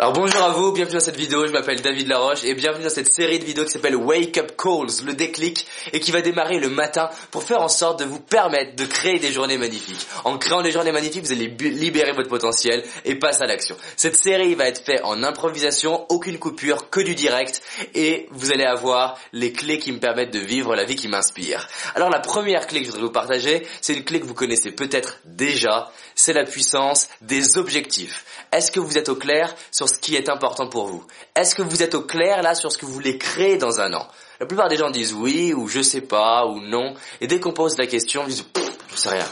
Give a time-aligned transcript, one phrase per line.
[0.00, 2.88] Alors bonjour à vous, bienvenue dans cette vidéo, je m'appelle David Laroche et bienvenue dans
[2.88, 6.60] cette série de vidéos qui s'appelle Wake Up Calls, le déclic, et qui va démarrer
[6.60, 10.06] le matin pour faire en sorte de vous permettre de créer des journées magnifiques.
[10.22, 13.76] En créant des journées magnifiques, vous allez libérer votre potentiel et passer à l'action.
[13.96, 17.60] Cette série va être faite en improvisation, aucune coupure, que du direct,
[17.92, 21.66] et vous allez avoir les clés qui me permettent de vivre la vie qui m'inspire.
[21.96, 24.70] Alors la première clé que je voudrais vous partager, c'est une clé que vous connaissez
[24.70, 28.24] peut-être déjà, c'est la puissance des objectifs.
[28.52, 31.04] Est-ce que vous êtes au clair sur ce qui est important pour vous.
[31.34, 33.92] Est-ce que vous êtes au clair là sur ce que vous voulez créer dans un
[33.94, 34.06] an?
[34.38, 36.94] La plupart des gens disent oui ou je sais pas ou non.
[37.20, 38.44] Et dès qu'on pose la question, ils disent
[38.90, 39.26] je sais rien.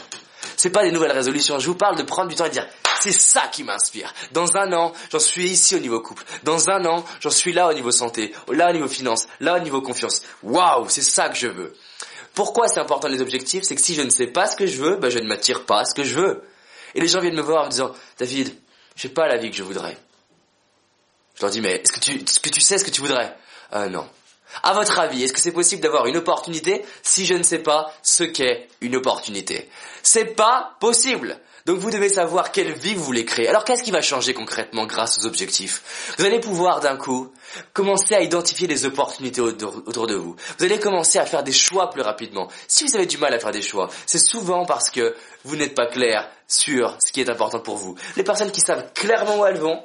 [0.57, 1.59] C'est pas des nouvelles résolutions.
[1.59, 2.67] Je vous parle de prendre du temps et dire
[2.99, 4.13] c'est ça qui m'inspire.
[4.31, 6.23] Dans un an, j'en suis ici au niveau couple.
[6.43, 9.59] Dans un an, j'en suis là au niveau santé, là au niveau finance, là au
[9.59, 10.23] niveau confiance.
[10.43, 11.73] Waouh, c'est ça que je veux.
[12.33, 13.63] Pourquoi c'est important les objectifs?
[13.63, 15.65] C'est que si je ne sais pas ce que je veux, ben je ne m'attire
[15.65, 16.43] pas à ce que je veux.
[16.95, 18.55] Et les gens viennent me voir en me disant David,
[18.95, 19.97] j'ai pas la vie que je voudrais.
[21.37, 23.35] Je leur dis, mais est-ce que tu, est-ce que tu sais ce que tu voudrais?
[23.73, 24.07] Euh, Non.
[24.63, 26.83] À votre avis, est-ce que c'est possible d'avoir une opportunité?
[27.03, 29.69] Si je ne sais pas ce qu'est une opportunité
[30.03, 31.39] C'est pas possible.
[31.67, 33.49] Donc vous devez savoir quelle vie vous voulez créer.
[33.49, 36.15] Alors qu'est-ce qui va changer concrètement grâce aux objectifs?
[36.17, 37.29] Vous allez pouvoir d'un coup
[37.73, 40.37] commencer à identifier les opportunités autour de vous.
[40.57, 42.47] Vous allez commencer à faire des choix plus rapidement.
[42.69, 45.13] Si vous avez du mal à faire des choix, c'est souvent parce que
[45.43, 47.95] vous n'êtes pas clair sur ce qui est important pour vous.
[48.15, 49.83] Les personnes qui savent clairement où elles vont,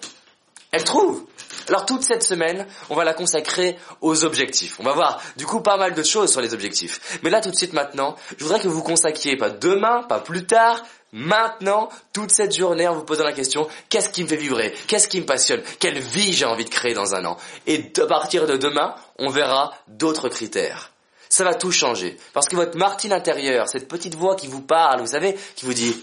[0.73, 1.25] elles trouvent.
[1.69, 4.81] Alors toute cette semaine, on va la consacrer aux objectifs.
[4.81, 7.21] On va voir du coup pas mal de choses sur les objectifs.
[7.23, 10.45] Mais là tout de suite maintenant, je voudrais que vous consacriez pas demain, pas plus
[10.47, 14.75] tard, maintenant, toute cette journée en vous posant la question, qu'est-ce qui me fait vibrer?
[14.87, 15.63] Qu'est-ce qui me passionne?
[15.79, 17.37] Quelle vie j'ai envie de créer dans un an?
[17.67, 20.91] Et à partir de demain, on verra d'autres critères.
[21.29, 22.17] Ça va tout changer.
[22.33, 25.75] Parce que votre Martine intérieure, cette petite voix qui vous parle, vous savez, qui vous
[25.75, 26.03] dit,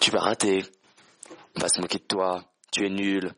[0.00, 0.64] tu vas rater,
[1.56, 3.32] on va se moquer de toi, tu es nul,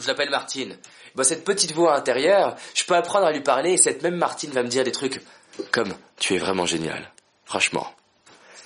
[0.00, 0.76] je l'appelle Martine.
[1.14, 4.50] Bah, cette petite voix intérieure, je peux apprendre à lui parler et cette même Martine
[4.50, 5.22] va me dire des trucs
[5.72, 7.10] comme tu es vraiment génial.
[7.44, 7.86] Franchement.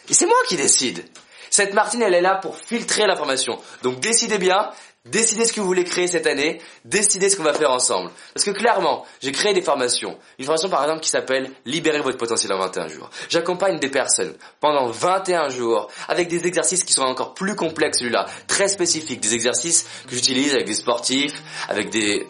[0.08, 1.04] Et c'est moi qui décide.
[1.50, 3.58] Cette Martine, elle est là pour filtrer l'information.
[3.82, 4.70] Donc décidez bien,
[5.06, 8.10] Décidez ce que vous voulez créer cette année, décidez ce qu'on va faire ensemble.
[8.34, 10.18] Parce que clairement, j'ai créé des formations.
[10.38, 13.08] Une formation par exemple qui s'appelle Libérer votre potentiel en 21 jours.
[13.30, 18.26] J'accompagne des personnes pendant 21 jours avec des exercices qui sont encore plus complexes celui-là,
[18.46, 22.26] très spécifiques, des exercices que j'utilise avec des sportifs, avec des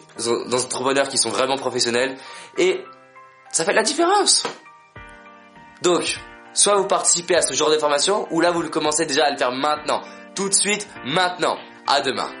[0.53, 2.15] entrepreneurs qui sont vraiment professionnels
[2.57, 2.79] et
[3.51, 4.43] ça fait la différence.
[5.81, 6.17] Donc,
[6.53, 9.37] soit vous participez à ce genre de formation ou là vous commencez déjà à le
[9.37, 10.01] faire maintenant,
[10.35, 11.57] tout de suite, maintenant.
[11.87, 12.40] À demain.